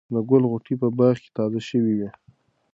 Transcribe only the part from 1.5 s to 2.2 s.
شوې وې.